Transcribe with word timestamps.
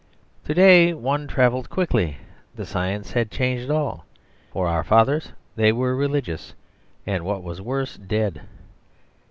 To 0.45 0.55
day 0.55 0.95
one 0.95 1.27
travelled 1.27 1.69
quickly. 1.69 2.17
The 2.55 2.65
science 2.65 3.11
had 3.11 3.29
changed 3.29 3.69
all. 3.69 4.07
For 4.51 4.67
our 4.67 4.83
fathers, 4.83 5.31
they 5.55 5.71
were 5.71 5.95
religious, 5.95 6.55
and 7.05 7.23
(what 7.23 7.43
was 7.43 7.61
worse) 7.61 7.97
dead. 7.97 8.41